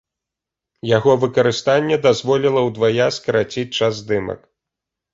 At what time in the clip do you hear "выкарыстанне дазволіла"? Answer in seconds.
1.25-2.65